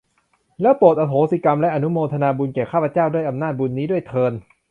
[0.61, 4.33] แล้วโปรดอโหสิกรรม และอนุโมทนาบุญแก่ข้าพเจ้าด้วยอำนาจบุญนี้ด้วยเทอญ